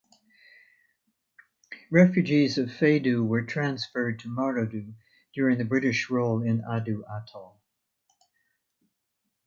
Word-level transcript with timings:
Refugees 1.91 2.57
of 2.57 2.69
Feydhoo 2.69 3.23
were 3.23 3.43
transferred 3.45 4.17
to 4.17 4.29
Maradhoo 4.29 4.95
during 5.35 5.59
the 5.59 5.63
British 5.63 6.09
rule 6.09 6.41
in 6.41 6.63
addu 6.63 7.03
atoll. 7.07 7.61